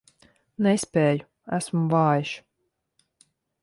Nespēju, 0.67 1.27
esmu 1.59 1.85
vājš. 1.95 2.35